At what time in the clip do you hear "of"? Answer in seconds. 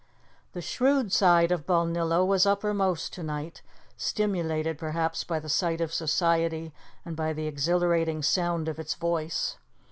1.51-1.67, 5.79-5.93, 8.67-8.79